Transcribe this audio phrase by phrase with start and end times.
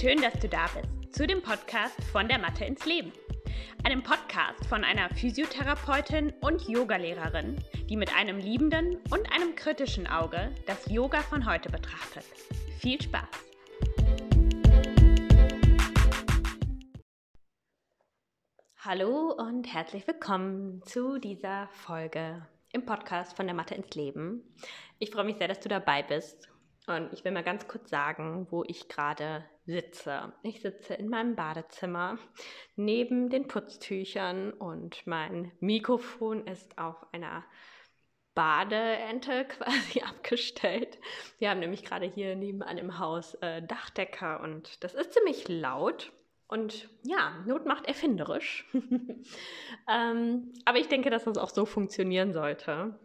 [0.00, 3.12] Schön, dass du da bist zu dem Podcast von der Mathe ins Leben.
[3.84, 10.50] Einem Podcast von einer Physiotherapeutin und Yogalehrerin, die mit einem liebenden und einem kritischen Auge
[10.66, 12.24] das Yoga von heute betrachtet.
[12.80, 13.28] Viel Spaß!
[18.78, 24.42] Hallo und herzlich willkommen zu dieser Folge im Podcast von der Mathe ins Leben.
[24.98, 26.48] Ich freue mich sehr, dass du dabei bist
[26.88, 30.32] und ich will mal ganz kurz sagen, wo ich gerade sitze.
[30.42, 32.18] Ich sitze in meinem Badezimmer
[32.76, 37.44] neben den Putztüchern und mein Mikrofon ist auf einer
[38.34, 40.98] Badeente quasi abgestellt.
[41.38, 46.12] Wir haben nämlich gerade hier nebenan im Haus äh, Dachdecker und das ist ziemlich laut.
[46.48, 48.68] Und ja, Not macht erfinderisch.
[49.88, 52.98] ähm, aber ich denke, dass das auch so funktionieren sollte.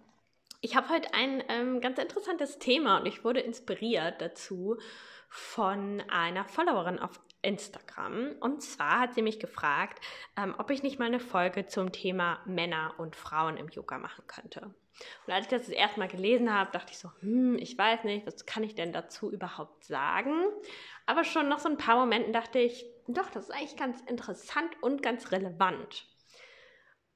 [0.60, 4.78] Ich habe heute ein ähm, ganz interessantes Thema und ich wurde inspiriert dazu
[5.30, 8.36] von einer Followerin auf Instagram.
[8.40, 10.04] Und zwar hat sie mich gefragt,
[10.36, 14.26] ähm, ob ich nicht mal eine Folge zum Thema Männer und Frauen im Yoga machen
[14.26, 14.74] könnte.
[15.28, 18.04] Und als ich das das erste Mal gelesen habe, dachte ich so, hm, ich weiß
[18.06, 20.44] nicht, was kann ich denn dazu überhaupt sagen?
[21.06, 24.72] Aber schon nach so ein paar Momenten dachte ich, doch, das ist eigentlich ganz interessant
[24.82, 26.08] und ganz relevant.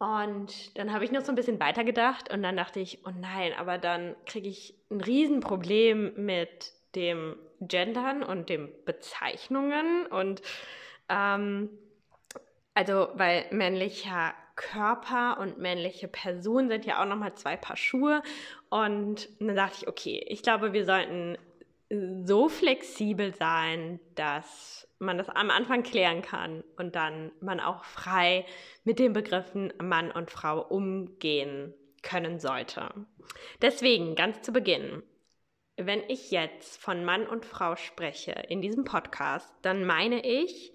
[0.01, 3.53] Und dann habe ich noch so ein bisschen weitergedacht und dann dachte ich, oh nein,
[3.55, 10.41] aber dann kriege ich ein Riesenproblem mit dem Gendern und dem Bezeichnungen und
[11.07, 11.69] ähm,
[12.73, 18.23] also weil männlicher Körper und männliche Person sind ja auch nochmal zwei Paar Schuhe.
[18.69, 21.37] Und dann dachte ich, okay, ich glaube, wir sollten
[22.23, 28.45] so flexibel sein, dass man das am Anfang klären kann und dann man auch frei
[28.83, 32.89] mit den Begriffen Mann und Frau umgehen können sollte.
[33.61, 35.03] Deswegen, ganz zu Beginn,
[35.75, 40.73] wenn ich jetzt von Mann und Frau spreche in diesem Podcast, dann meine ich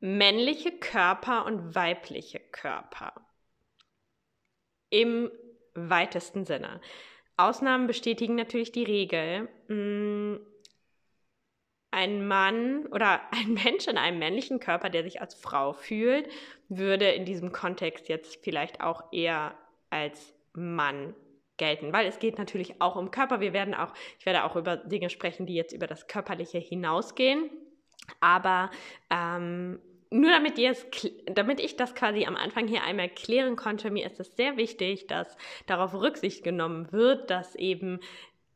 [0.00, 3.14] männliche Körper und weibliche Körper.
[4.90, 5.30] Im
[5.74, 6.80] weitesten Sinne.
[7.38, 9.48] Ausnahmen bestätigen natürlich die Regel.
[9.68, 10.36] Mm,
[11.90, 16.28] ein Mann oder ein Mensch in einem männlichen Körper, der sich als Frau fühlt,
[16.68, 19.56] würde in diesem Kontext jetzt vielleicht auch eher
[19.90, 21.14] als Mann
[21.56, 23.40] gelten, weil es geht natürlich auch um Körper.
[23.40, 27.50] Wir werden auch, ich werde auch über Dinge sprechen, die jetzt über das Körperliche hinausgehen.
[28.20, 28.70] Aber
[29.10, 30.86] ähm, nur damit, ihr es,
[31.26, 35.06] damit ich das quasi am Anfang hier einmal klären konnte, mir ist es sehr wichtig,
[35.06, 35.36] dass
[35.66, 38.00] darauf Rücksicht genommen wird, dass eben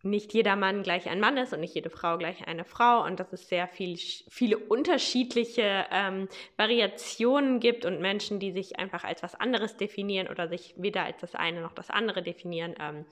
[0.04, 3.20] nicht jeder Mann gleich ein Mann ist und nicht jede Frau gleich eine Frau und
[3.20, 9.22] dass es sehr viel, viele unterschiedliche ähm, Variationen gibt und Menschen, die sich einfach als
[9.22, 12.74] was anderes definieren oder sich weder als das eine noch das andere definieren.
[12.80, 13.04] Ähm,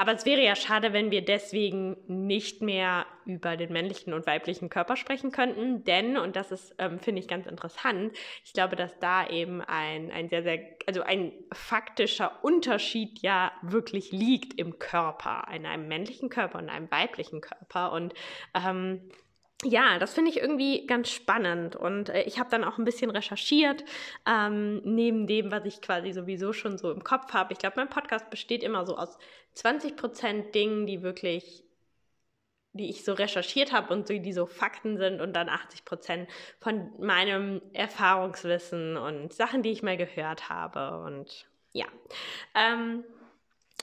[0.00, 4.70] aber es wäre ja schade, wenn wir deswegen nicht mehr über den männlichen und weiblichen
[4.70, 8.98] Körper sprechen könnten, denn, und das ist, ähm, finde ich, ganz interessant, ich glaube, dass
[8.98, 15.46] da eben ein, ein sehr, sehr, also ein faktischer Unterschied ja wirklich liegt im Körper,
[15.54, 17.92] in einem männlichen Körper und einem weiblichen Körper.
[17.92, 18.14] Und
[18.54, 19.02] ähm,
[19.64, 23.10] ja, das finde ich irgendwie ganz spannend und äh, ich habe dann auch ein bisschen
[23.10, 23.84] recherchiert,
[24.26, 27.52] ähm, neben dem, was ich quasi sowieso schon so im Kopf habe.
[27.52, 29.18] Ich glaube, mein Podcast besteht immer so aus
[29.54, 31.62] 20 Prozent Dingen, die wirklich,
[32.72, 36.30] die ich so recherchiert habe und so, die so Fakten sind und dann 80 Prozent
[36.58, 41.86] von meinem Erfahrungswissen und Sachen, die ich mal gehört habe und ja.
[42.54, 43.04] Ähm,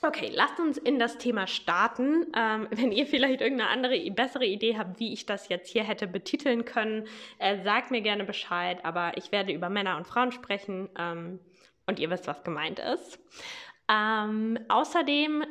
[0.02, 2.28] Okay, lasst uns in das Thema starten.
[2.36, 6.08] Ähm, wenn ihr vielleicht irgendeine andere, bessere Idee habt, wie ich das jetzt hier hätte
[6.08, 7.08] betiteln können,
[7.40, 8.84] äh, sagt mir gerne Bescheid.
[8.84, 11.40] Aber ich werde über Männer und Frauen sprechen ähm,
[11.88, 13.20] und ihr wisst, was gemeint ist.
[13.90, 15.46] Ähm, außerdem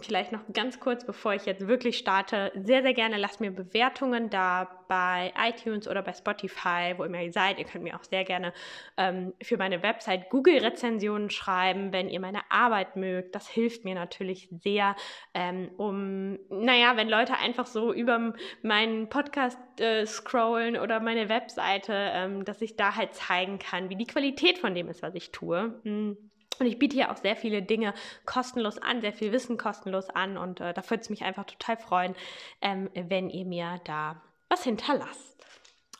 [0.00, 4.28] vielleicht noch ganz kurz, bevor ich jetzt wirklich starte, sehr, sehr gerne lasst mir Bewertungen
[4.28, 7.58] da bei iTunes oder bei Spotify, wo immer ihr seid.
[7.58, 8.52] Ihr könnt mir auch sehr gerne
[8.96, 13.36] ähm, für meine Website Google-Rezensionen schreiben, wenn ihr meine Arbeit mögt.
[13.36, 14.96] Das hilft mir natürlich sehr,
[15.32, 21.92] ähm, um, naja, wenn Leute einfach so über meinen Podcast äh, scrollen oder meine Webseite,
[21.92, 25.30] ähm, dass ich da halt zeigen kann, wie die Qualität von dem ist, was ich
[25.30, 25.80] tue.
[25.84, 26.16] Hm.
[26.58, 27.94] Und ich biete hier auch sehr viele Dinge
[28.26, 30.36] kostenlos an, sehr viel Wissen kostenlos an.
[30.36, 32.14] Und äh, da würde es mich einfach total freuen,
[32.60, 35.44] ähm, wenn ihr mir da was hinterlasst.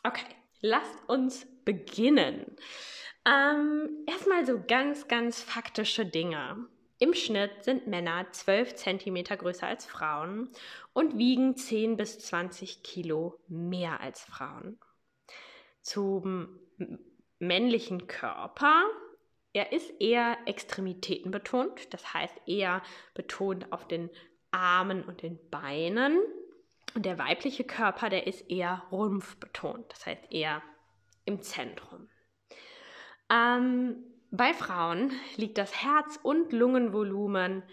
[0.03, 2.55] Okay, lasst uns beginnen.
[3.25, 6.67] Ähm, erstmal so ganz, ganz faktische Dinge.
[6.97, 10.49] Im Schnitt sind Männer 12 cm größer als Frauen
[10.93, 14.79] und wiegen 10 bis 20 Kilo mehr als Frauen.
[15.81, 16.59] Zum
[17.39, 18.85] männlichen Körper
[19.55, 22.81] er ist eher Extremitäten betont, das heißt eher
[23.13, 24.09] betont auf den
[24.51, 26.19] Armen und den Beinen.
[26.93, 30.61] Und der weibliche Körper, der ist eher rumpfbetont, das heißt eher
[31.23, 32.09] im Zentrum.
[33.31, 37.63] Ähm, bei Frauen liegt das Herz- und Lungenvolumen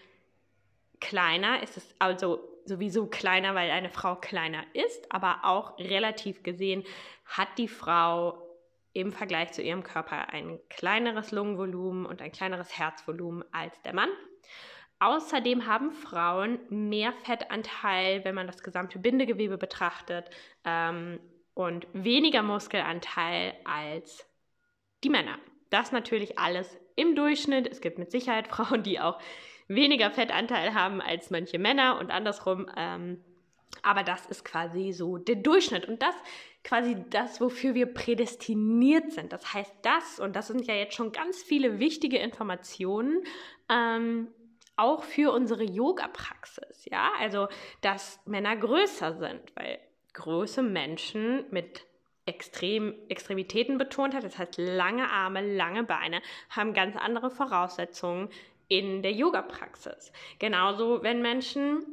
[1.00, 1.64] kleiner.
[1.64, 6.84] Es ist also sowieso kleiner, weil eine Frau kleiner ist, aber auch relativ gesehen
[7.24, 8.51] hat die Frau
[8.92, 14.10] im Vergleich zu ihrem Körper ein kleineres Lungenvolumen und ein kleineres Herzvolumen als der Mann.
[14.98, 20.30] Außerdem haben Frauen mehr Fettanteil, wenn man das gesamte Bindegewebe betrachtet,
[20.64, 21.18] ähm,
[21.54, 24.26] und weniger Muskelanteil als
[25.04, 25.38] die Männer.
[25.70, 27.66] Das natürlich alles im Durchschnitt.
[27.66, 29.18] Es gibt mit Sicherheit Frauen, die auch
[29.68, 32.70] weniger Fettanteil haben als manche Männer und andersrum.
[32.76, 33.24] Ähm,
[33.82, 36.14] aber das ist quasi so der Durchschnitt und das
[36.64, 39.32] quasi das, wofür wir prädestiniert sind.
[39.32, 43.24] Das heißt, das, und das sind ja jetzt schon ganz viele wichtige Informationen,
[43.68, 44.28] ähm,
[44.76, 47.48] auch für unsere Yoga-Praxis, ja, also
[47.82, 49.78] dass Männer größer sind, weil
[50.14, 51.84] große Menschen mit
[52.24, 58.30] extrem Extremitäten betont hat, das heißt lange Arme, lange Beine, haben ganz andere Voraussetzungen
[58.68, 60.12] in der Yoga-Praxis.
[60.38, 61.84] Genauso, wenn Menschen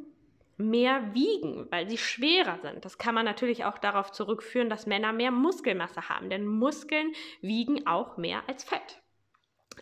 [0.60, 2.84] mehr wiegen, weil sie schwerer sind.
[2.86, 7.88] Das kann man natürlich auch darauf zurückführen, dass Männer mehr Muskelmasse haben, denn Muskeln wiegen
[7.88, 9.02] auch mehr als Fett.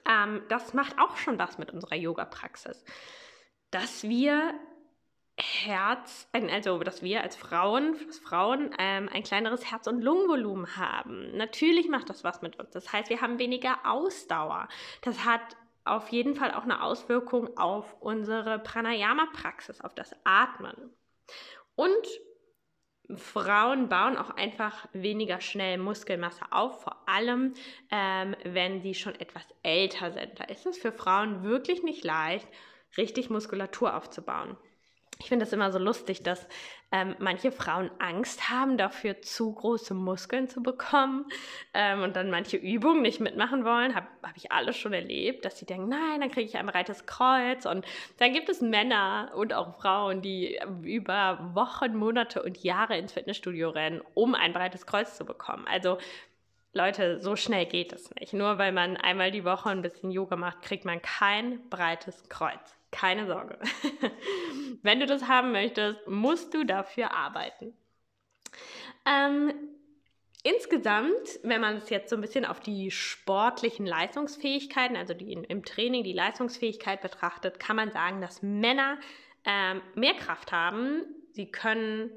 [0.08, 2.86] Ähm, das macht auch schon was mit unserer Yoga-Praxis,
[3.72, 4.54] dass wir
[5.40, 11.36] Herz, also dass wir als Frauen, als Frauen ähm, ein kleineres Herz- und Lungenvolumen haben.
[11.38, 12.72] Natürlich macht das was mit uns.
[12.72, 14.68] Das heißt, wir haben weniger Ausdauer.
[15.02, 15.42] Das hat
[15.88, 20.75] auf jeden Fall auch eine Auswirkung auf unsere Pranayama-Praxis, auf das Atmen.
[21.75, 22.07] Und
[23.16, 27.54] Frauen bauen auch einfach weniger schnell Muskelmasse auf, vor allem
[27.89, 30.39] ähm, wenn sie schon etwas älter sind.
[30.39, 32.48] Da ist es für Frauen wirklich nicht leicht,
[32.98, 34.57] richtig Muskulatur aufzubauen
[35.19, 36.48] ich finde das immer so lustig, dass
[36.92, 41.25] ähm, manche Frauen Angst haben, dafür zu große Muskeln zu bekommen
[41.74, 43.96] ähm, und dann manche Übungen nicht mitmachen wollen.
[43.96, 47.06] Habe hab ich alles schon erlebt, dass sie denken, nein, dann kriege ich ein breites
[47.06, 47.66] Kreuz.
[47.66, 47.86] Und
[48.18, 53.69] dann gibt es Männer und auch Frauen, die über Wochen, Monate und Jahre ins Fitnessstudio
[53.69, 55.66] rennen, um ein breites Kreuz zu bekommen.
[55.68, 55.98] Also
[56.74, 58.34] Leute, so schnell geht es nicht.
[58.34, 62.77] Nur weil man einmal die Woche ein bisschen Yoga macht, kriegt man kein breites Kreuz.
[62.92, 63.60] Keine Sorge.
[64.81, 67.74] Wenn du das haben möchtest, musst du dafür arbeiten.
[69.06, 69.54] Ähm,
[70.44, 75.66] insgesamt, wenn man es jetzt so ein bisschen auf die sportlichen Leistungsfähigkeiten, also die im
[75.66, 78.98] Training die Leistungsfähigkeit betrachtet, kann man sagen, dass Männer
[79.45, 81.04] ähm, mehr Kraft haben.
[81.31, 82.12] Sie können,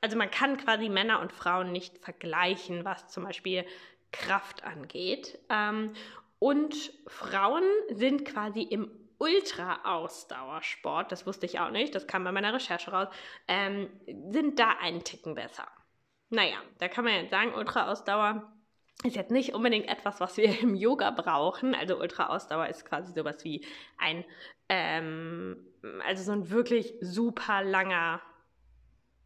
[0.00, 3.64] also man kann quasi Männer und Frauen nicht vergleichen, was zum Beispiel
[4.12, 5.38] Kraft angeht.
[5.48, 5.92] Ähm,
[6.38, 8.90] und Frauen sind quasi im
[9.20, 13.08] Ultra-Ausdauersport, das wusste ich auch nicht, das kam bei meiner Recherche raus,
[13.46, 13.90] ähm,
[14.30, 15.68] sind da einen Ticken besser.
[16.30, 18.50] Naja, da kann man jetzt sagen, Ultra-Ausdauer
[19.04, 21.74] ist jetzt nicht unbedingt etwas, was wir im Yoga brauchen.
[21.74, 23.66] Also Ultra-Ausdauer ist quasi sowas wie
[23.98, 24.24] ein,
[24.70, 25.66] ähm,
[26.06, 28.22] also so ein wirklich super langer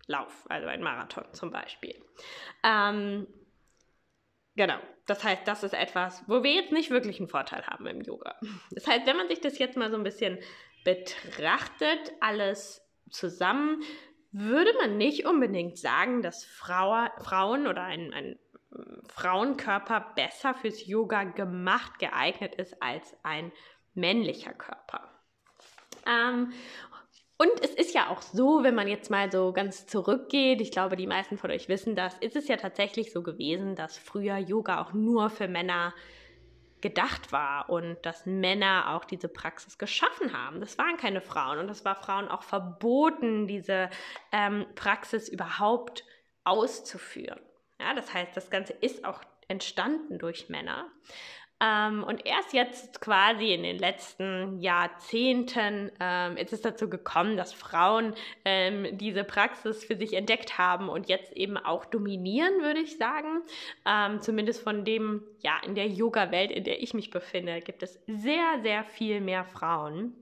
[0.07, 1.95] Lauf, also ein Marathon zum Beispiel.
[2.65, 3.27] Ähm,
[4.57, 4.79] Genau.
[5.07, 8.37] Das heißt, das ist etwas, wo wir jetzt nicht wirklich einen Vorteil haben im Yoga.
[8.71, 10.39] Das heißt, wenn man sich das jetzt mal so ein bisschen
[10.85, 13.83] betrachtet, alles zusammen,
[14.33, 18.39] würde man nicht unbedingt sagen, dass Frau, Frauen oder ein, ein
[19.09, 23.53] Frauenkörper besser fürs Yoga gemacht, geeignet ist als ein
[23.95, 25.09] männlicher Körper.
[26.07, 26.53] Ähm,
[27.37, 30.97] und es ist ja auch so, wenn man jetzt mal so ganz zurückgeht, ich glaube,
[30.97, 34.81] die meisten von euch wissen das, ist es ja tatsächlich so gewesen, dass früher Yoga
[34.81, 35.95] auch nur für Männer
[36.81, 40.61] gedacht war und dass Männer auch diese Praxis geschaffen haben.
[40.61, 43.89] Das waren keine Frauen und es war Frauen auch verboten, diese
[44.33, 46.05] ähm, Praxis überhaupt
[46.45, 47.41] auszuführen.
[47.81, 50.87] Ja, das heißt, das Ganze ist auch entstanden durch Männer.
[51.61, 57.53] Ähm, und erst jetzt quasi in den letzten Jahrzehnten ähm, ist es dazu gekommen, dass
[57.53, 62.99] Frauen ähm, diese Praxis für sich entdeckt haben und jetzt eben auch dominieren, würde ich
[62.99, 63.43] sagen.
[63.87, 68.01] Ähm, zumindest von dem, ja, in der Yoga-Welt, in der ich mich befinde, gibt es
[68.07, 70.15] sehr, sehr viel mehr Frauen.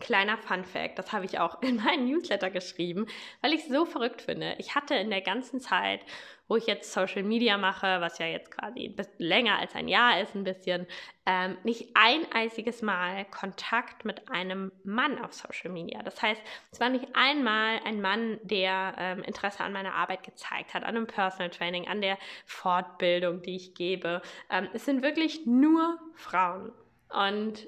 [0.00, 3.06] Kleiner Fun Fact, das habe ich auch in meinen Newsletter geschrieben,
[3.42, 4.54] weil ich es so verrückt finde.
[4.58, 6.00] Ich hatte in der ganzen Zeit,
[6.48, 10.34] wo ich jetzt Social Media mache, was ja jetzt quasi länger als ein Jahr ist,
[10.34, 10.86] ein bisschen,
[11.26, 16.02] ähm, nicht ein einziges Mal Kontakt mit einem Mann auf Social Media.
[16.02, 16.40] Das heißt,
[16.72, 20.96] es war nicht einmal ein Mann, der ähm, Interesse an meiner Arbeit gezeigt hat, an
[20.96, 24.22] einem Personal Training, an der Fortbildung, die ich gebe.
[24.50, 26.72] Ähm, es sind wirklich nur Frauen.
[27.10, 27.66] Und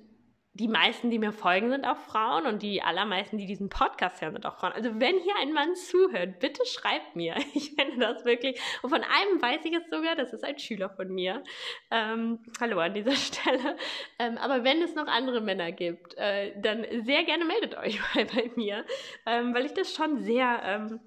[0.61, 4.35] die meisten, die mir folgen, sind auch Frauen und die allermeisten, die diesen Podcast hören,
[4.35, 4.73] sind auch Frauen.
[4.73, 7.35] Also wenn hier ein Mann zuhört, bitte schreibt mir.
[7.55, 8.61] Ich finde das wirklich.
[8.83, 11.43] Und von einem weiß ich es sogar, das ist ein Schüler von mir.
[11.90, 13.76] Ähm, hallo an dieser Stelle.
[14.19, 18.26] Ähm, aber wenn es noch andere Männer gibt, äh, dann sehr gerne meldet euch mal
[18.26, 18.85] bei mir,
[19.25, 21.00] ähm, weil ich das schon sehr ähm,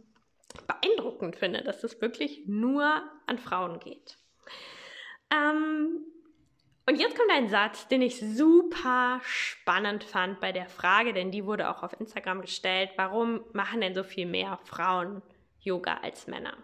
[0.67, 4.17] beeindruckend finde, dass das wirklich nur an Frauen geht.
[5.31, 6.05] Ähm,
[6.85, 11.45] und jetzt kommt ein Satz, den ich super spannend fand bei der Frage, denn die
[11.45, 12.91] wurde auch auf Instagram gestellt.
[12.97, 15.21] Warum machen denn so viel mehr Frauen
[15.61, 16.57] Yoga als Männer?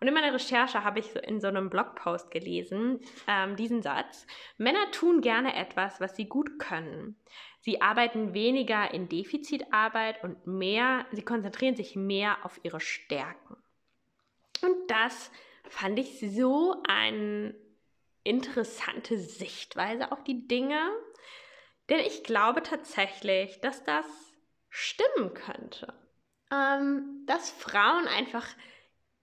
[0.00, 4.26] Und in meiner Recherche habe ich in so einem Blogpost gelesen, ähm, diesen Satz.
[4.56, 7.16] Männer tun gerne etwas, was sie gut können.
[7.60, 13.56] Sie arbeiten weniger in Defizitarbeit und mehr, sie konzentrieren sich mehr auf ihre Stärken.
[14.62, 15.32] Und das
[15.68, 17.54] fand ich so ein
[18.28, 20.80] interessante Sichtweise auf die Dinge,
[21.88, 24.06] denn ich glaube tatsächlich, dass das
[24.68, 25.94] stimmen könnte.
[26.50, 28.46] Ähm, dass Frauen einfach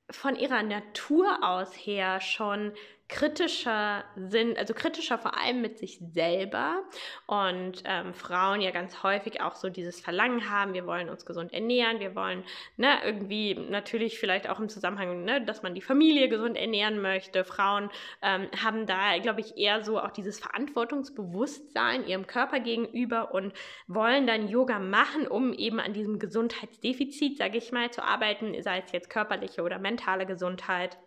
[0.10, 2.74] von ihrer Natur aus her schon
[3.08, 6.82] kritischer sind, also kritischer vor allem mit sich selber
[7.28, 11.54] und ähm, Frauen ja ganz häufig auch so dieses Verlangen haben, wir wollen uns gesund
[11.54, 12.44] ernähren, wir wollen
[12.78, 17.44] ne, irgendwie natürlich vielleicht auch im Zusammenhang, ne, dass man die Familie gesund ernähren möchte.
[17.46, 17.92] Frauen
[18.24, 23.54] ähm, haben da, glaube ich, eher so auch dieses Verantwortungsbewusstsein ihrem Körper gegenüber und
[23.88, 28.80] wollen dann Yoga machen, um eben an diesem Gesundheitsdefizit, sage ich mal, zu arbeiten, sei
[28.84, 30.98] es jetzt körperliche oder mentale Gesundheit.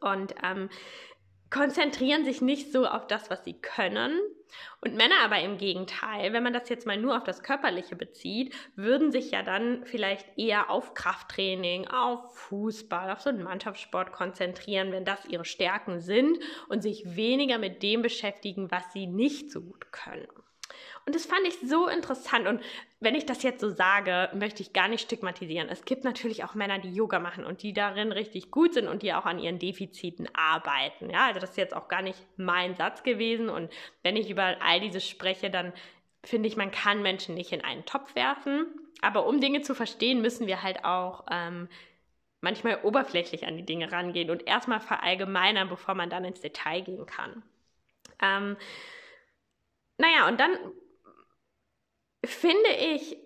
[0.00, 0.68] Und ähm,
[1.54, 4.18] konzentrieren sich nicht so auf das, was sie können.
[4.80, 8.52] Und Männer aber im Gegenteil, wenn man das jetzt mal nur auf das Körperliche bezieht,
[8.74, 14.90] würden sich ja dann vielleicht eher auf Krafttraining, auf Fußball, auf so einen Mannschaftssport konzentrieren,
[14.90, 19.60] wenn das ihre Stärken sind und sich weniger mit dem beschäftigen, was sie nicht so
[19.60, 20.26] gut können.
[21.06, 22.46] Und das fand ich so interessant.
[22.46, 22.62] Und
[23.00, 25.68] wenn ich das jetzt so sage, möchte ich gar nicht stigmatisieren.
[25.68, 29.02] Es gibt natürlich auch Männer, die Yoga machen und die darin richtig gut sind und
[29.02, 31.10] die auch an ihren Defiziten arbeiten.
[31.10, 33.50] Ja, also das ist jetzt auch gar nicht mein Satz gewesen.
[33.50, 33.70] Und
[34.02, 35.74] wenn ich über all dieses spreche, dann
[36.22, 38.66] finde ich, man kann Menschen nicht in einen Topf werfen.
[39.02, 41.68] Aber um Dinge zu verstehen, müssen wir halt auch ähm,
[42.40, 47.04] manchmal oberflächlich an die Dinge rangehen und erstmal verallgemeinern, bevor man dann ins Detail gehen
[47.04, 47.42] kann.
[48.22, 48.56] Ähm,
[49.98, 50.56] naja, und dann
[52.26, 53.16] finde ich,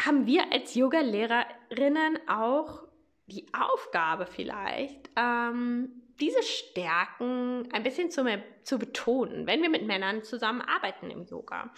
[0.00, 2.82] haben wir als Yoga-Lehrerinnen auch
[3.26, 8.24] die Aufgabe vielleicht, ähm, diese Stärken ein bisschen zu,
[8.62, 11.72] zu, betonen, wenn wir mit Männern zusammenarbeiten im Yoga.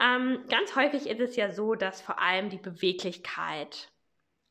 [0.00, 3.92] Ähm, ganz häufig ist es ja so, dass vor allem die Beweglichkeit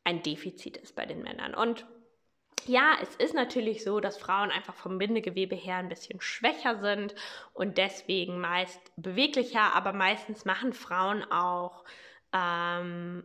[0.03, 1.55] ein Defizit ist bei den Männern.
[1.55, 1.85] Und
[2.67, 7.15] ja, es ist natürlich so, dass Frauen einfach vom Bindegewebe her ein bisschen schwächer sind
[7.53, 11.83] und deswegen meist beweglicher, aber meistens machen Frauen auch
[12.33, 13.23] ähm,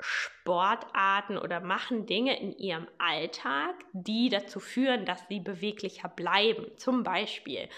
[0.00, 6.66] Sportarten oder machen Dinge in ihrem Alltag, die dazu führen, dass sie beweglicher bleiben.
[6.76, 7.68] Zum Beispiel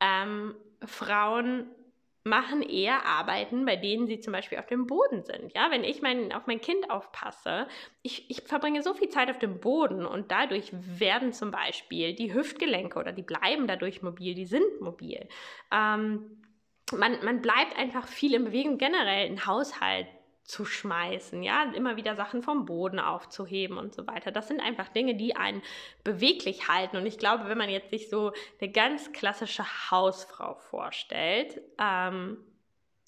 [0.00, 0.54] ähm,
[0.84, 1.66] Frauen
[2.24, 5.52] machen eher Arbeiten, bei denen sie zum Beispiel auf dem Boden sind.
[5.54, 7.66] Ja, wenn ich mein, auf mein Kind aufpasse,
[8.02, 12.32] ich, ich verbringe so viel Zeit auf dem Boden und dadurch werden zum Beispiel die
[12.32, 15.28] Hüftgelenke oder die bleiben dadurch mobil, die sind mobil.
[15.72, 16.42] Ähm,
[16.96, 18.78] man, man bleibt einfach viel in Bewegung.
[18.78, 20.06] Generell ein Haushalt
[20.52, 24.30] zu schmeißen, ja, immer wieder Sachen vom Boden aufzuheben und so weiter.
[24.30, 25.62] Das sind einfach Dinge, die einen
[26.04, 26.98] beweglich halten.
[26.98, 32.36] Und ich glaube, wenn man jetzt sich so eine ganz klassische Hausfrau vorstellt, ähm,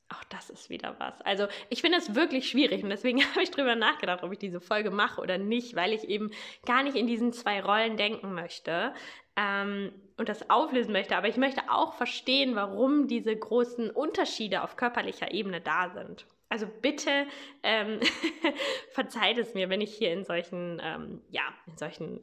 [0.08, 1.20] auch das ist wieder was.
[1.20, 4.62] Also ich finde es wirklich schwierig und deswegen habe ich darüber nachgedacht, ob ich diese
[4.62, 6.30] Folge mache oder nicht, weil ich eben
[6.64, 8.94] gar nicht in diesen zwei Rollen denken möchte
[9.36, 11.14] ähm, und das auflösen möchte.
[11.14, 16.24] Aber ich möchte auch verstehen, warum diese großen Unterschiede auf körperlicher Ebene da sind.
[16.48, 17.26] Also bitte
[17.62, 18.00] ähm,
[18.92, 22.20] verzeiht es mir, wenn ich hier in solchen, ähm, ja, in solchen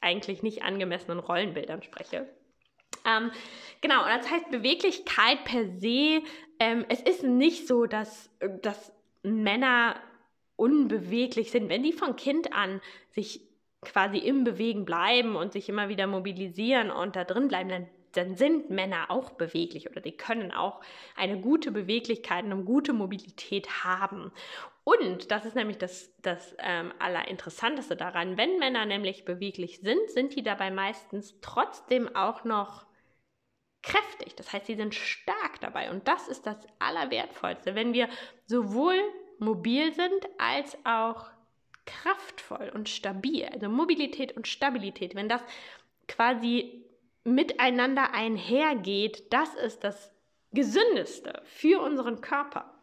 [0.00, 2.28] eigentlich nicht angemessenen Rollenbildern spreche.
[3.06, 3.30] Ähm,
[3.80, 6.22] genau, und das heißt Beweglichkeit per se,
[6.58, 8.30] ähm, es ist nicht so, dass,
[8.62, 8.92] dass
[9.22, 10.00] Männer
[10.56, 11.68] unbeweglich sind.
[11.68, 12.80] Wenn die von Kind an
[13.10, 13.40] sich
[13.82, 18.36] quasi im Bewegen bleiben und sich immer wieder mobilisieren und da drin bleiben, dann dann
[18.36, 20.80] sind Männer auch beweglich oder die können auch
[21.16, 24.32] eine gute Beweglichkeit und eine gute Mobilität haben.
[24.84, 30.34] Und das ist nämlich das, das ähm, Allerinteressanteste daran, wenn Männer nämlich beweglich sind, sind
[30.34, 32.86] die dabei meistens trotzdem auch noch
[33.82, 34.34] kräftig.
[34.36, 35.90] Das heißt, sie sind stark dabei.
[35.90, 38.08] Und das ist das Allerwertvollste, wenn wir
[38.46, 38.98] sowohl
[39.38, 41.30] mobil sind als auch
[41.86, 43.46] kraftvoll und stabil.
[43.46, 45.42] Also Mobilität und Stabilität, wenn das
[46.08, 46.84] quasi
[47.24, 50.10] miteinander einhergeht, das ist das
[50.52, 52.74] gesündeste für unseren Körper.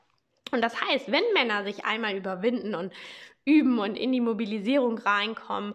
[0.52, 2.94] Und das heißt, wenn Männer sich einmal überwinden und
[3.46, 5.74] üben und in die Mobilisierung reinkommen,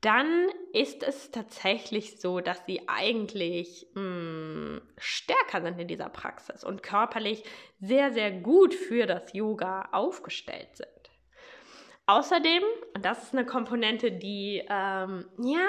[0.00, 6.62] dann ist es tatsächlich so, dass sie eigentlich mh, hm, stärker sind in dieser Praxis
[6.62, 7.42] und körperlich
[7.80, 10.88] sehr, sehr gut für das Yoga aufgestellt sind.
[12.06, 12.62] Außerdem,
[12.94, 15.68] und das ist eine Komponente, die, ähm, ja,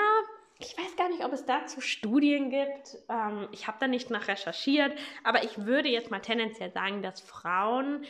[0.59, 2.97] ich weiß gar nicht, ob es dazu Studien gibt.
[3.07, 7.21] Ähm, ich habe da nicht nach recherchiert, aber ich würde jetzt mal tendenziell sagen, dass
[7.21, 8.03] Frauen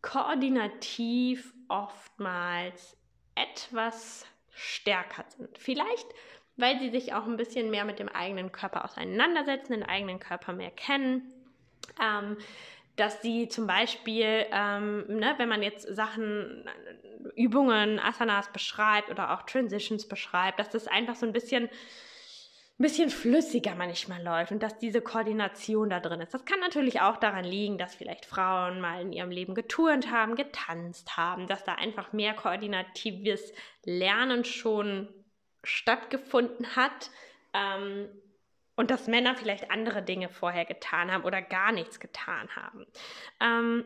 [0.00, 2.96] koordinativ oftmals
[3.34, 5.58] etwas stärker sind.
[5.58, 6.06] Vielleicht,
[6.56, 10.54] weil sie sich auch ein bisschen mehr mit dem eigenen Körper auseinandersetzen, den eigenen Körper
[10.54, 11.30] mehr kennen.
[12.00, 12.38] Ähm,
[13.00, 16.68] dass sie zum Beispiel, ähm, ne, wenn man jetzt Sachen,
[17.34, 21.68] Übungen, Asanas beschreibt oder auch Transitions beschreibt, dass das einfach so ein bisschen
[22.80, 26.32] bisschen flüssiger manchmal läuft und dass diese Koordination da drin ist.
[26.32, 30.34] Das kann natürlich auch daran liegen, dass vielleicht Frauen mal in ihrem Leben geturnt haben,
[30.34, 33.52] getanzt haben, dass da einfach mehr koordinatives
[33.84, 35.08] Lernen schon
[35.62, 37.10] stattgefunden hat
[37.52, 38.08] ähm,
[38.76, 42.86] und dass Männer vielleicht andere Dinge vorher getan haben oder gar nichts getan haben.
[43.40, 43.84] Ähm,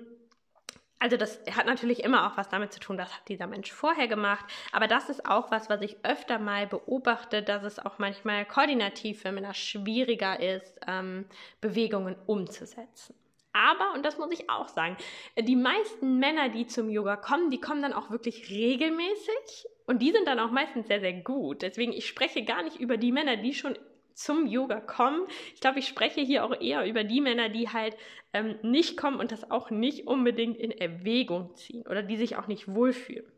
[1.04, 4.08] also das hat natürlich immer auch was damit zu tun, was hat dieser Mensch vorher
[4.08, 4.46] gemacht.
[4.72, 9.20] Aber das ist auch was, was ich öfter mal beobachte, dass es auch manchmal koordinativ
[9.20, 11.26] für Männer schwieriger ist, ähm,
[11.60, 13.14] Bewegungen umzusetzen.
[13.52, 14.96] Aber, und das muss ich auch sagen,
[15.38, 20.10] die meisten Männer, die zum Yoga kommen, die kommen dann auch wirklich regelmäßig und die
[20.10, 21.62] sind dann auch meistens sehr, sehr gut.
[21.62, 23.78] Deswegen, ich spreche gar nicht über die Männer, die schon
[24.14, 25.26] zum Yoga kommen.
[25.54, 27.96] Ich glaube, ich spreche hier auch eher über die Männer, die halt
[28.32, 32.46] ähm, nicht kommen und das auch nicht unbedingt in Erwägung ziehen oder die sich auch
[32.46, 33.30] nicht wohlfühlen.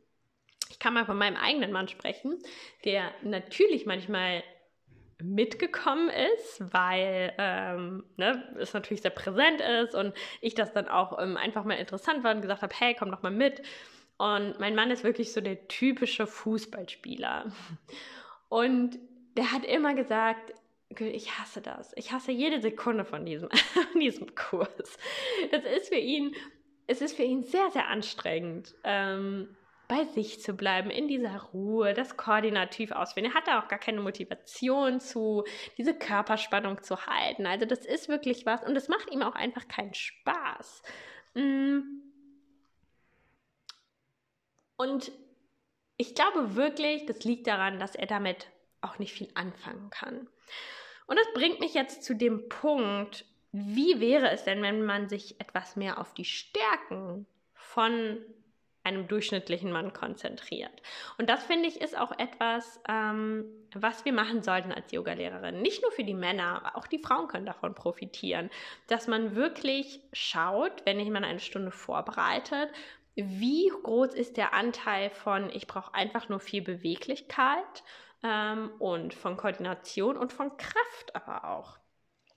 [0.70, 2.38] Ich kann mal von meinem eigenen Mann sprechen,
[2.84, 4.42] der natürlich manchmal
[5.22, 11.18] mitgekommen ist, weil ähm, ne, es natürlich sehr präsent ist und ich das dann auch
[11.18, 13.62] ähm, einfach mal interessant war und gesagt habe, hey, komm doch mal mit.
[14.18, 17.52] Und mein Mann ist wirklich so der typische Fußballspieler.
[18.48, 18.98] Und
[19.36, 20.52] der hat immer gesagt,
[20.88, 21.92] ich hasse das.
[21.96, 23.48] Ich hasse jede Sekunde von diesem,
[24.00, 24.98] diesem Kurs.
[25.50, 26.34] Es ist für ihn,
[26.86, 29.56] es ist für ihn sehr, sehr anstrengend, ähm,
[29.88, 33.26] bei sich zu bleiben, in dieser Ruhe, das koordinativ ausführen.
[33.26, 35.44] Er hat da auch gar keine Motivation zu,
[35.78, 37.46] diese Körperspannung zu halten.
[37.46, 40.82] Also das ist wirklich was und das macht ihm auch einfach keinen Spaß.
[41.34, 41.80] Mm.
[44.76, 45.12] Und
[45.96, 48.48] ich glaube wirklich, das liegt daran, dass er damit
[48.80, 50.28] auch nicht viel anfangen kann.
[51.06, 55.40] Und das bringt mich jetzt zu dem Punkt, wie wäre es denn, wenn man sich
[55.40, 58.18] etwas mehr auf die Stärken von
[58.86, 60.80] einem durchschnittlichen Mann konzentriert.
[61.18, 65.60] Und das finde ich ist auch etwas, ähm, was wir machen sollten als Yogalehrerin.
[65.60, 68.48] Nicht nur für die Männer, auch die Frauen können davon profitieren,
[68.86, 72.70] dass man wirklich schaut, wenn mal eine Stunde vorbereitet,
[73.16, 77.82] wie groß ist der Anteil von, ich brauche einfach nur viel Beweglichkeit
[78.26, 81.78] ähm, und von Koordination und von Kraft aber auch.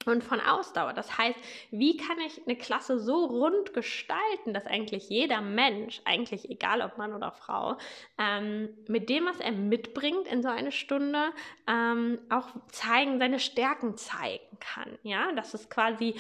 [0.06, 0.94] Und von Ausdauer.
[0.94, 1.38] Das heißt,
[1.72, 6.98] wie kann ich eine Klasse so rund gestalten, dass eigentlich jeder Mensch, eigentlich egal ob
[6.98, 7.78] Mann oder Frau,
[8.18, 11.32] ähm, mit dem, was er mitbringt in so eine Stunde,
[11.68, 14.98] ähm, auch zeigen, seine Stärken zeigen kann.
[15.04, 16.16] Ja, dass es quasi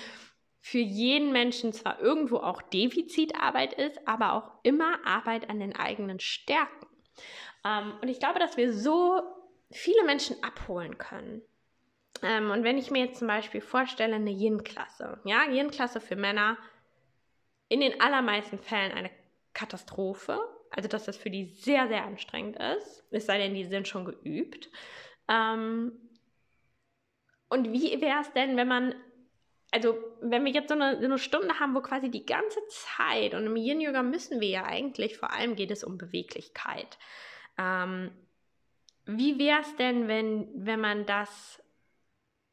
[0.59, 6.19] für jeden Menschen zwar irgendwo auch Defizitarbeit ist, aber auch immer Arbeit an den eigenen
[6.19, 6.87] Stärken.
[7.63, 9.21] Ähm, und ich glaube, dass wir so
[9.71, 11.41] viele Menschen abholen können.
[12.21, 16.57] Ähm, und wenn ich mir jetzt zum Beispiel vorstelle, eine Yin-Klasse, ja, Yin-Klasse für Männer,
[17.69, 19.11] in den allermeisten Fällen eine
[19.53, 20.39] Katastrophe,
[20.71, 24.05] also dass das für die sehr, sehr anstrengend ist, es sei denn, die sind schon
[24.05, 24.69] geübt.
[25.27, 25.91] Ähm,
[27.47, 28.95] und wie wäre es denn, wenn man,
[29.71, 33.45] also wenn wir jetzt so eine, eine Stunde haben, wo quasi die ganze Zeit, und
[33.45, 36.97] im Yin-Yoga müssen wir ja eigentlich, vor allem geht es um Beweglichkeit.
[37.57, 38.11] Ähm,
[39.17, 41.61] wie wäre es denn, wenn, wenn man das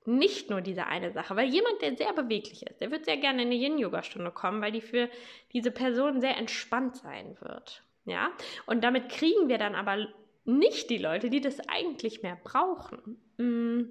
[0.07, 3.43] nicht nur diese eine Sache, weil jemand, der sehr beweglich ist, der wird sehr gerne
[3.43, 5.11] in eine Yin-Yoga-Stunde kommen, weil die für
[5.53, 7.83] diese Person sehr entspannt sein wird.
[8.05, 8.31] Ja,
[8.67, 10.07] und damit kriegen wir dann aber
[10.45, 13.21] nicht die Leute, die das eigentlich mehr brauchen.
[13.37, 13.83] Mm.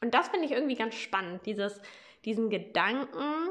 [0.00, 1.80] Und das finde ich irgendwie ganz spannend, dieses,
[2.24, 3.48] diesen Gedanken,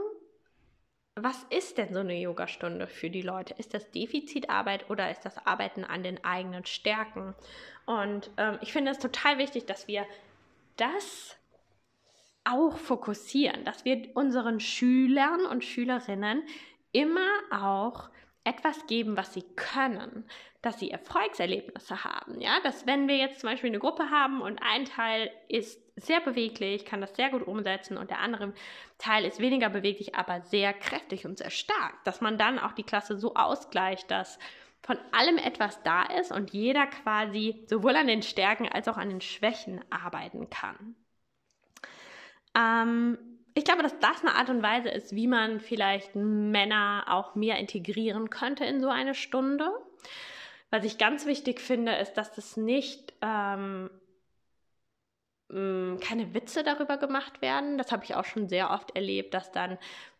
[1.16, 3.54] was ist denn so eine Yogastunde für die Leute?
[3.58, 7.34] Ist das Defizitarbeit oder ist das Arbeiten an den eigenen Stärken?
[7.86, 10.06] Und ähm, ich finde es total wichtig, dass wir
[10.76, 11.38] das
[12.44, 16.44] auch fokussieren, dass wir unseren Schülern und Schülerinnen
[16.92, 18.10] immer auch
[18.44, 20.26] etwas geben, was sie können,
[20.66, 22.42] dass sie Erfolgserlebnisse haben.
[22.42, 26.22] Ja, dass wenn wir jetzt zum Beispiel eine Gruppe haben und ein Teil ist sehr
[26.22, 28.54] beweglich, kann das sehr gut umsetzen und der andere
[28.98, 32.84] Teil ist weniger beweglich, aber sehr kräftig und sehr stark, dass man dann auch die
[32.84, 34.40] Klasse so ausgleicht, dass
[34.82, 39.10] von allem etwas da ist und jeder quasi sowohl an den Stärken als auch an
[39.10, 40.96] den Schwächen arbeiten kann.
[42.56, 43.18] Ähm,
[43.54, 47.58] ich glaube, dass das eine Art und Weise ist, wie man vielleicht Männer auch mehr
[47.58, 49.72] integrieren könnte in so eine Stunde.
[50.76, 53.90] Was ich ganz wichtig finde, ist, dass das nicht ähm,
[55.48, 57.78] mm, keine Witze darüber gemacht werden.
[57.78, 59.78] Das habe ich auch schon sehr oft erlebt, dass dann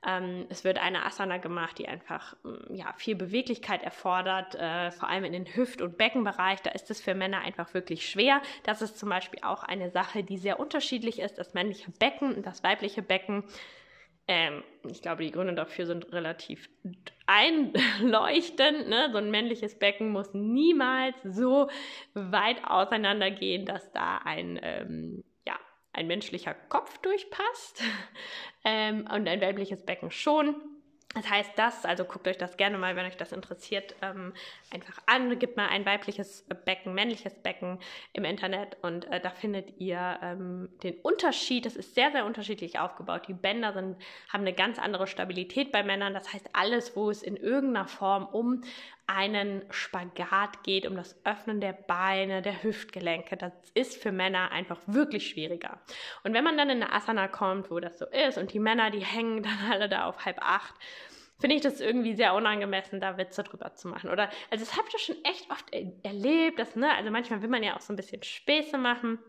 [0.08, 5.10] ähm, es wird eine Asana gemacht, die einfach mm, ja viel Beweglichkeit erfordert, äh, vor
[5.10, 6.62] allem in den Hüft- und Beckenbereich.
[6.62, 8.42] Da ist es für Männer einfach wirklich schwer.
[8.64, 11.38] Das ist zum Beispiel auch eine Sache, die sehr unterschiedlich ist.
[11.38, 13.44] Das männliche Becken und das weibliche Becken
[14.28, 16.70] ähm, ich glaube, die Gründe dafür sind relativ
[17.28, 18.88] einleuchtend.
[18.90, 19.10] Ne?
[19.12, 21.70] So ein männliches Becken muss niemals so
[22.14, 25.60] weit auseinandergehen, dass da ein, ähm, ja,
[25.94, 27.84] ein menschlicher Kopf durchpasst.
[28.68, 30.56] Ähm, und ein weibliches Becken schon.
[31.16, 34.34] Das heißt das, also guckt euch das gerne mal, wenn euch das interessiert, ähm,
[34.70, 35.40] einfach an.
[35.40, 37.80] Gebt mal ein weibliches Becken, männliches Becken
[38.12, 41.66] im Internet und äh, da findet ihr ähm, den Unterschied.
[41.66, 43.30] Es ist sehr, sehr unterschiedlich aufgebaut.
[43.30, 43.96] Die Bänder sind,
[44.28, 46.14] haben eine ganz andere Stabilität bei Männern.
[46.14, 48.62] Das heißt, alles, wo es in irgendeiner Form um
[49.08, 54.80] einen Spagat geht, um das Öffnen der Beine, der Hüftgelenke, das ist für Männer einfach
[54.88, 55.80] wirklich schwieriger.
[56.24, 58.90] Und wenn man dann in eine Asana kommt, wo das so ist und die Männer,
[58.92, 60.74] die hängen dann alle da auf halb acht,
[61.40, 64.10] finde ich das irgendwie sehr unangemessen, da Witze drüber zu machen.
[64.10, 67.50] Oder, also das habe ich schon echt oft er erlebt, dass, ne, also manchmal will
[67.50, 69.20] man ja auch so ein bisschen Späße machen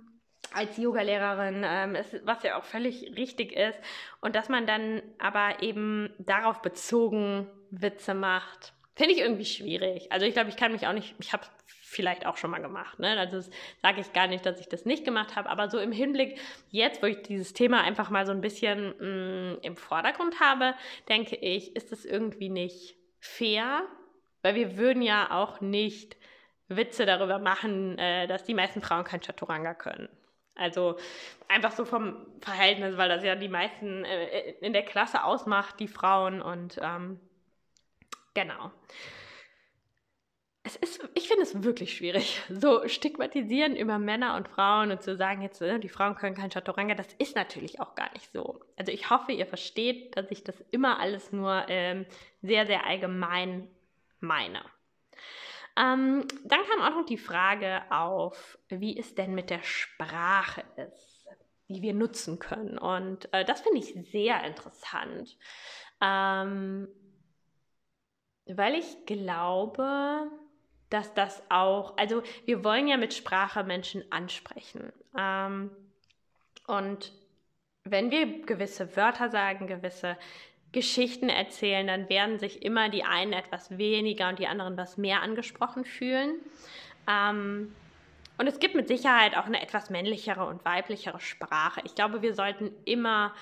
[0.52, 3.78] als Yogalehrerin, ähm, was ja auch völlig richtig ist.
[4.20, 10.10] Und dass man dann aber eben darauf bezogen Witze macht, Finde ich irgendwie schwierig.
[10.10, 11.44] Also ich glaube, ich kann mich auch nicht, ich habe
[11.82, 12.98] vielleicht auch schon mal gemacht.
[12.98, 13.18] Ne?
[13.18, 13.40] Also
[13.82, 16.38] sage ich gar nicht, dass ich das nicht gemacht habe, aber so im Hinblick
[16.70, 20.74] jetzt, wo ich dieses Thema einfach mal so ein bisschen mh, mm, im Vordergrund habe,
[21.10, 23.82] denke ich, ist es irgendwie nicht fair,
[24.40, 26.16] weil wir würden ja auch nicht
[26.68, 30.08] Witze darüber machen, äh, dass die meisten Frauen kein Chaturanga können.
[30.54, 30.96] Also
[31.48, 35.88] einfach so vom Verhältnis, weil das ja die meisten äh, in der Klasse ausmacht, die
[35.88, 37.20] Frauen und ähm,
[38.36, 38.70] Genau.
[40.62, 45.16] Es ist, ich finde es wirklich schwierig, so stigmatisieren über Männer und Frauen und zu
[45.16, 48.60] sagen, jetzt, ne, die Frauen können kein Chaturanga, das ist natürlich auch gar nicht so.
[48.76, 52.04] Also ich hoffe, ihr versteht, dass ich das immer alles nur ähm,
[52.42, 53.68] sehr, sehr allgemein
[54.20, 54.60] meine.
[55.78, 61.26] Ähm, dann kam auch noch die Frage auf, wie es denn mit der Sprache ist,
[61.68, 62.76] die wir nutzen können.
[62.76, 65.38] Und äh, das finde ich sehr interessant.
[66.02, 66.88] Ähm,
[68.48, 70.30] weil ich glaube,
[70.90, 74.92] dass das auch, also wir wollen ja mit Sprache Menschen ansprechen.
[75.18, 75.70] Ähm,
[76.66, 77.12] und
[77.84, 80.16] wenn wir gewisse Wörter sagen, gewisse
[80.72, 85.22] Geschichten erzählen, dann werden sich immer die einen etwas weniger und die anderen was mehr
[85.22, 86.34] angesprochen fühlen.
[87.08, 87.72] Ähm,
[88.38, 91.80] und es gibt mit Sicherheit auch eine etwas männlichere und weiblichere Sprache.
[91.84, 93.32] Ich glaube, wir sollten immer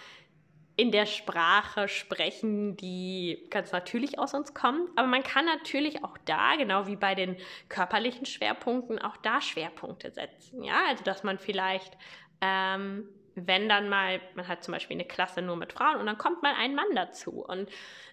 [0.77, 4.91] in der Sprache sprechen, die ganz natürlich aus uns kommt.
[4.97, 7.37] Aber man kann natürlich auch da, genau wie bei den
[7.69, 10.65] körperlichen Schwerpunkten, auch da Schwerpunkte setzen.
[10.65, 11.97] Ja, also dass man vielleicht,
[12.41, 16.19] ähm, wenn dann mal, man hat zum Beispiel eine Klasse nur mit Frauen und dann
[16.19, 17.69] kommt mal ein Mann dazu und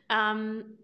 [0.09, 0.77] ähm,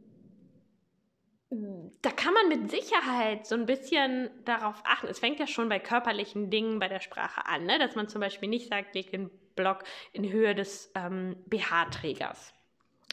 [1.49, 5.07] da kann man mit Sicherheit so ein bisschen darauf achten.
[5.07, 7.79] Es fängt ja schon bei körperlichen Dingen bei der Sprache an, ne?
[7.79, 12.53] dass man zum Beispiel nicht sagt, leg den Block in Höhe des ähm, BH-Trägers.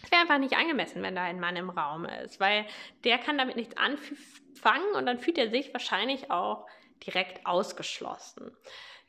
[0.02, 2.66] Es wäre einfach nicht angemessen, wenn da ein Mann im Raum ist, weil
[3.04, 6.66] der kann damit nichts anfangen und dann fühlt er sich wahrscheinlich auch
[7.06, 8.54] direkt ausgeschlossen.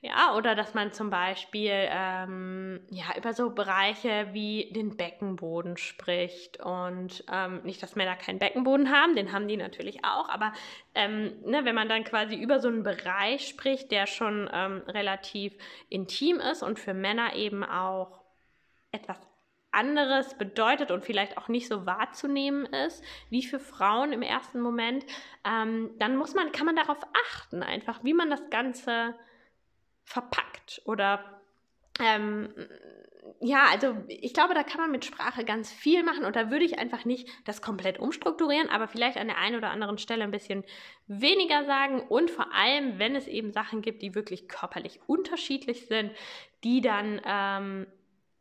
[0.06, 6.64] Ja, oder dass man zum Beispiel ähm, ja, über so Bereiche wie den Beckenboden spricht.
[6.64, 10.54] Und ähm, nicht, dass Männer keinen Beckenboden haben, den haben die natürlich auch, aber
[10.94, 15.56] ähm, ne, wenn man dann quasi über so einen Bereich spricht, der schon ähm, relativ
[15.90, 18.22] intim ist und für Männer eben auch
[18.92, 19.18] etwas
[19.72, 25.04] anderes bedeutet und vielleicht auch nicht so wahrzunehmen ist wie für Frauen im ersten Moment,
[25.44, 29.16] ähm, dann muss man, kann man darauf achten, einfach, wie man das Ganze
[30.06, 31.42] verpackt oder
[32.00, 32.50] ähm,
[33.42, 36.66] ja, also ich glaube, da kann man mit Sprache ganz viel machen und da würde
[36.66, 40.32] ich einfach nicht das komplett umstrukturieren, aber vielleicht an der einen oder anderen Stelle ein
[40.32, 40.64] bisschen
[41.08, 46.12] weniger sagen und vor allem, wenn es eben Sachen gibt, die wirklich körperlich unterschiedlich sind,
[46.64, 47.88] die dann ähm,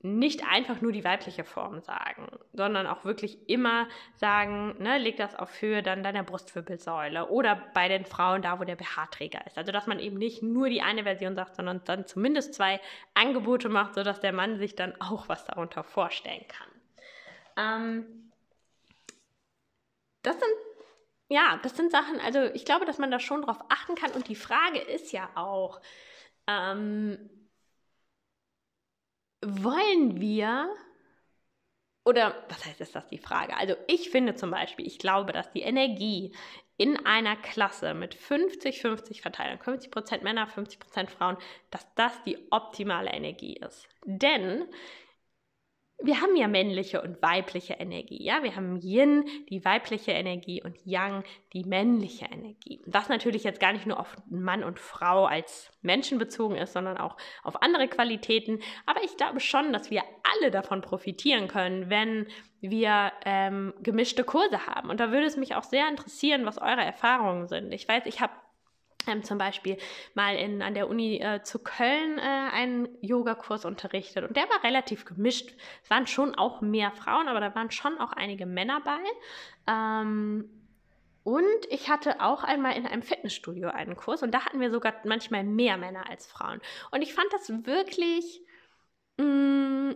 [0.05, 5.35] nicht einfach nur die weibliche Form sagen, sondern auch wirklich immer sagen, ne, leg das
[5.35, 9.57] auf Höhe dann deiner Brustwirbelsäule oder bei den Frauen da, wo der BH-Träger ist.
[9.57, 12.81] Also, dass man eben nicht nur die eine Version sagt, sondern dann zumindest zwei
[13.15, 16.69] Angebote macht, sodass der Mann sich dann auch was darunter vorstellen kann.
[17.57, 18.33] Ähm,
[20.23, 20.53] das sind
[21.29, 24.11] ja, das sind Sachen, also ich glaube, dass man da schon drauf achten kann.
[24.13, 25.81] Und die Frage ist ja auch,
[26.47, 27.31] ähm,
[29.47, 30.69] wollen wir
[32.05, 33.57] oder was heißt ist das die Frage?
[33.57, 36.35] Also ich finde zum Beispiel, ich glaube, dass die Energie
[36.77, 41.37] in einer Klasse mit 50-50 Verteilung, 50% Männer, 50% Frauen,
[41.71, 43.89] dass das die optimale Energie ist.
[44.05, 44.67] Denn
[46.03, 50.77] wir haben ja männliche und weibliche Energie, ja, wir haben Yin, die weibliche Energie und
[50.85, 52.83] Yang, die männliche Energie.
[52.87, 56.97] Was natürlich jetzt gar nicht nur auf Mann und Frau als Menschen bezogen ist, sondern
[56.97, 58.61] auch auf andere Qualitäten.
[58.87, 60.03] Aber ich glaube schon, dass wir
[60.39, 62.27] alle davon profitieren können, wenn
[62.61, 64.91] wir ähm, gemischte Kurse haben.
[64.91, 67.73] Und da würde es mich auch sehr interessieren, was eure Erfahrungen sind.
[67.73, 68.33] Ich weiß, ich habe
[69.07, 69.77] ähm, zum Beispiel
[70.15, 74.63] mal in, an der Uni äh, zu Köln äh, einen Yogakurs unterrichtet und der war
[74.65, 75.55] relativ gemischt.
[75.83, 78.99] Es waren schon auch mehr Frauen, aber da waren schon auch einige Männer bei.
[79.67, 80.49] Ähm,
[81.25, 84.95] und ich hatte auch einmal in einem Fitnessstudio einen Kurs und da hatten wir sogar
[85.05, 86.61] manchmal mehr Männer als Frauen.
[86.91, 88.43] Und ich fand das wirklich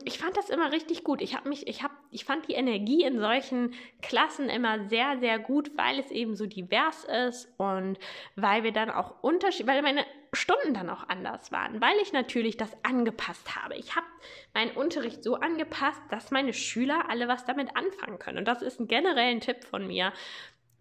[0.08, 1.20] ich fand das immer richtig gut.
[1.20, 5.38] Ich habe mich, ich habe, ich fand die Energie in solchen Klassen immer sehr, sehr
[5.38, 7.98] gut, weil es eben so divers ist und
[8.36, 12.56] weil wir dann auch Unterschied, weil meine Stunden dann auch anders waren, weil ich natürlich
[12.56, 13.76] das angepasst habe.
[13.76, 14.06] Ich habe
[14.54, 18.38] meinen Unterricht so angepasst, dass meine Schüler alle was damit anfangen können.
[18.38, 20.12] Und das ist ein genereller Tipp von mir.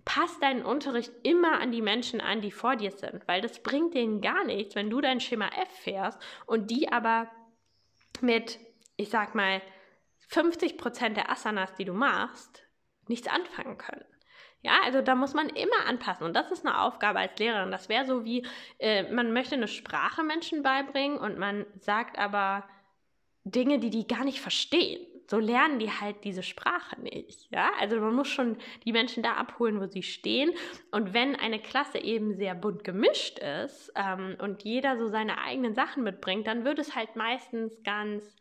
[0.06, 3.94] Pass deinen Unterricht immer an die Menschen an, die vor dir sind, weil das bringt
[3.94, 7.30] denen gar nichts, wenn du dein Schema F fährst und die aber
[8.22, 8.60] mit,
[8.96, 9.62] ich sag mal,
[10.30, 12.64] 50 Prozent der Asanas, die du machst,
[13.08, 14.06] nichts anfangen können.
[14.62, 17.72] Ja, also da muss man immer anpassen und das ist eine Aufgabe als Lehrerin.
[17.72, 18.46] Das wäre so wie,
[18.80, 22.68] äh, man möchte eine Sprache Menschen beibringen und man sagt aber
[23.44, 25.06] Dinge, die die gar nicht verstehen.
[25.30, 27.52] So lernen die halt diese Sprache nicht.
[27.52, 30.52] Ja, also man muss schon die Menschen da abholen, wo sie stehen.
[30.92, 35.76] Und wenn eine Klasse eben sehr bunt gemischt ist ähm, und jeder so seine eigenen
[35.76, 38.38] Sachen mitbringt, dann wird es halt meistens ganz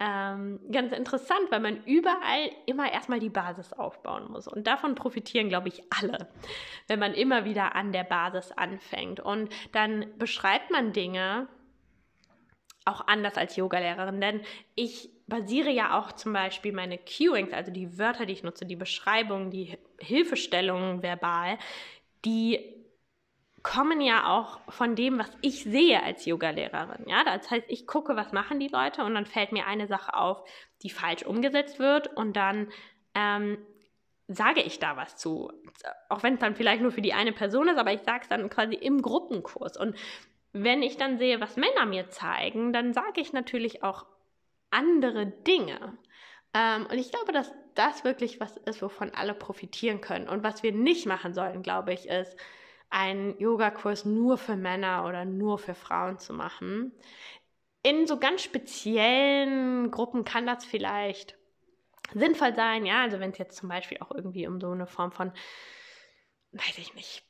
[0.00, 4.48] ähm, ganz interessant, weil man überall immer erstmal die Basis aufbauen muss.
[4.48, 6.28] Und davon profitieren, glaube ich, alle,
[6.88, 9.20] wenn man immer wieder an der Basis anfängt.
[9.20, 11.48] Und dann beschreibt man Dinge
[12.84, 14.40] auch anders als Yogalehrerin, denn
[14.74, 18.76] ich basiere ja auch zum Beispiel meine Cueings, also die Wörter, die ich nutze, die
[18.76, 21.58] Beschreibungen, die Hilfestellungen verbal,
[22.24, 22.74] die
[23.62, 27.08] kommen ja auch von dem, was ich sehe als Yogalehrerin.
[27.08, 30.14] Ja, das heißt, ich gucke, was machen die Leute und dann fällt mir eine Sache
[30.14, 30.44] auf,
[30.82, 32.68] die falsch umgesetzt wird und dann
[33.14, 33.56] ähm,
[34.28, 35.50] sage ich da was zu.
[36.10, 38.28] Auch wenn es dann vielleicht nur für die eine Person ist, aber ich sage es
[38.28, 39.78] dann quasi im Gruppenkurs.
[39.78, 39.96] Und
[40.52, 44.04] wenn ich dann sehe, was Männer mir zeigen, dann sage ich natürlich auch
[44.74, 45.96] andere Dinge.
[46.52, 50.28] Ähm, und ich glaube, dass das wirklich was ist, wovon alle profitieren können.
[50.28, 52.36] Und was wir nicht machen sollten, glaube ich, ist,
[52.90, 56.92] einen Yogakurs nur für Männer oder nur für Frauen zu machen.
[57.82, 61.36] In so ganz speziellen Gruppen kann das vielleicht
[62.12, 65.10] sinnvoll sein, ja, also wenn es jetzt zum Beispiel auch irgendwie um so eine Form
[65.10, 65.32] von,
[66.52, 67.24] weiß ich nicht,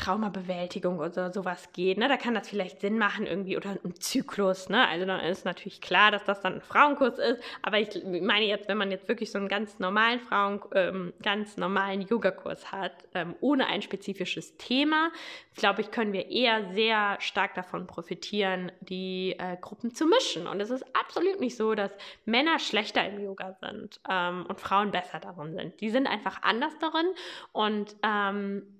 [0.00, 4.68] Traumabewältigung oder sowas geht, ne, da kann das vielleicht Sinn machen irgendwie oder ein Zyklus,
[4.68, 8.46] ne, also dann ist natürlich klar, dass das dann ein Frauenkurs ist, aber ich meine
[8.46, 12.92] jetzt, wenn man jetzt wirklich so einen ganz normalen Frauen, ähm, ganz normalen Yogakurs hat,
[13.14, 15.10] ähm, ohne ein spezifisches Thema,
[15.54, 20.46] glaube ich, können wir eher sehr stark davon profitieren, die äh, Gruppen zu mischen.
[20.46, 21.90] Und es ist absolut nicht so, dass
[22.24, 25.80] Männer schlechter im Yoga sind ähm, und Frauen besser darin sind.
[25.80, 27.06] Die sind einfach anders darin.
[27.52, 28.79] Und ähm,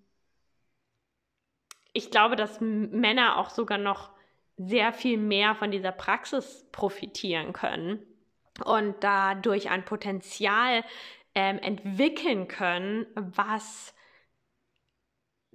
[1.93, 4.11] ich glaube, dass Männer auch sogar noch
[4.57, 7.99] sehr viel mehr von dieser Praxis profitieren können
[8.65, 10.85] und dadurch ein Potenzial
[11.35, 13.95] ähm, entwickeln können, was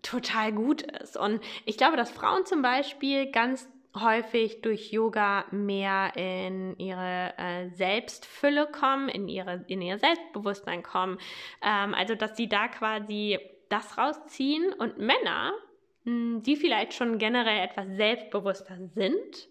[0.02, 1.18] total gut ist.
[1.18, 7.70] Und ich glaube, dass Frauen zum Beispiel ganz häufig durch Yoga mehr in ihre äh,
[7.70, 11.18] Selbstfülle kommen, in, ihre, in ihr Selbstbewusstsein kommen.
[11.62, 15.54] Ähm, also, dass sie da quasi das rausziehen und Männer
[16.06, 19.50] die vielleicht schon generell etwas selbstbewusster sind,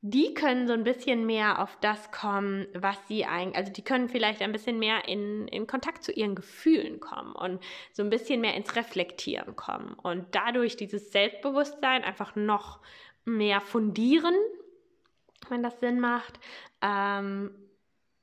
[0.00, 4.08] die können so ein bisschen mehr auf das kommen, was sie eigentlich, also die können
[4.08, 7.60] vielleicht ein bisschen mehr in, in Kontakt zu ihren Gefühlen kommen und
[7.92, 12.80] so ein bisschen mehr ins Reflektieren kommen und dadurch dieses Selbstbewusstsein einfach noch
[13.24, 14.36] mehr fundieren
[15.50, 16.38] wenn das Sinn macht.
[16.82, 17.50] Ähm,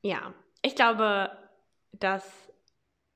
[0.01, 1.31] ja, ich glaube,
[1.93, 2.44] dass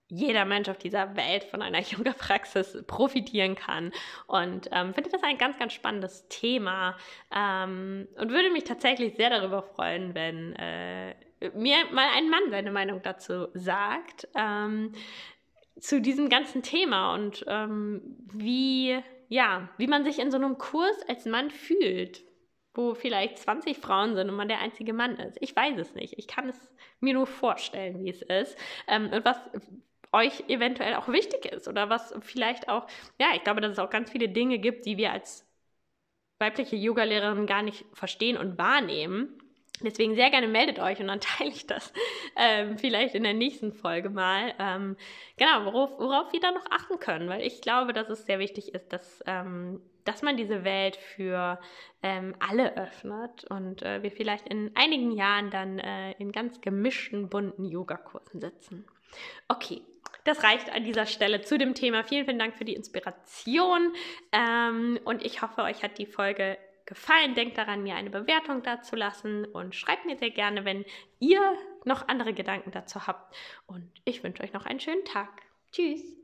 [0.10, 3.92] jeder Mensch auf dieser Welt von einer Yoga-Praxis profitieren kann.
[4.28, 6.98] Und ähm, finde das ein ganz, ganz spannendes Thema
[7.34, 11.16] ähm, und würde mich tatsächlich sehr darüber freuen, wenn äh,
[11.54, 14.28] mir mal ein Mann seine Meinung dazu sagt.
[14.36, 14.94] Ähm,
[15.80, 18.02] zu diesem ganzen Thema und ähm,
[18.34, 18.98] wie,
[19.30, 22.24] ja, wie man sich in so einem Kurs als Mann fühlt,
[22.74, 25.38] wo vielleicht 20 Frauen sind und man der einzige Mann ist.
[25.42, 26.16] Ich weiß es nicht.
[26.18, 28.58] Ich kann es mir nur vorstellen, wie es ist.
[28.88, 29.38] Ähm, und was
[30.12, 32.88] euch eventuell auch wichtig ist oder was vielleicht auch,
[33.20, 35.46] ja, ich glaube, dass es auch ganz viele Dinge gibt, die wir als
[36.40, 39.38] weibliche Yoga-Lehrerin gar nicht verstehen und wahrnehmen.
[39.82, 41.94] Deswegen sehr gerne meldet euch und dann teile ich das
[42.36, 44.54] ähm, vielleicht in der nächsten Folge mal.
[44.60, 44.98] Ähm,
[45.38, 48.74] genau, worauf, worauf wir da noch achten können, weil ich glaube, dass es sehr wichtig
[48.74, 51.60] ist, dass, ähm, dass man diese Welt für
[52.02, 57.30] ähm, alle öffnet und äh, wir vielleicht in einigen Jahren dann äh, in ganz gemischten,
[57.30, 58.86] bunten Yogakursen sitzen.
[59.48, 59.82] Okay,
[60.24, 62.04] das reicht an dieser Stelle zu dem Thema.
[62.04, 63.94] Vielen, vielen Dank für die Inspiration
[64.32, 67.36] ähm, und ich hoffe, euch hat die Folge gefallen.
[67.36, 70.84] Denkt daran, mir eine Bewertung dazu lassen und schreibt mir sehr gerne, wenn
[71.20, 71.42] ihr
[71.86, 73.34] noch andere Gedanken dazu habt.
[73.68, 75.30] Und ich wünsche euch noch einen schönen Tag.
[75.72, 76.19] Tschüss.